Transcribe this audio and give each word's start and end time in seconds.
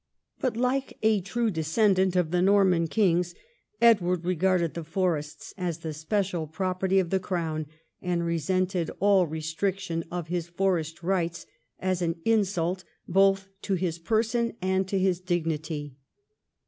But, 0.39 0.57
like 0.57 0.97
a 1.03 1.21
true 1.21 1.51
descendant 1.51 2.15
of 2.15 2.31
the 2.31 2.41
Norman 2.41 2.87
kings, 2.87 3.35
Edward 3.79 4.25
regarded 4.25 4.73
the 4.73 4.83
forests 4.83 5.53
as 5.59 5.77
the 5.81 5.93
special 5.93 6.47
property 6.47 6.97
of 6.97 7.11
the 7.11 7.19
crown 7.19 7.67
and 8.01 8.25
resented 8.25 8.89
all 8.99 9.27
restriction 9.27 10.03
of 10.09 10.27
his 10.27 10.47
forest 10.47 11.03
rights 11.03 11.45
as 11.77 12.01
an 12.01 12.15
insult 12.25 12.83
both 13.07 13.49
to 13.61 13.75
his 13.75 13.99
person 13.99 14.57
and 14.59 14.87
to 14.87 14.97
his 14.97 15.19
dignity. 15.19 15.97